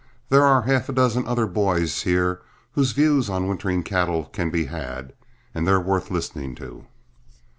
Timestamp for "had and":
4.65-5.67